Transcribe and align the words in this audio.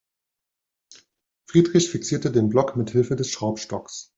Friedrich 1.47 1.91
fixierte 1.91 2.31
den 2.31 2.49
Block 2.49 2.75
mithilfe 2.75 3.15
des 3.15 3.29
Schraubstocks. 3.31 4.09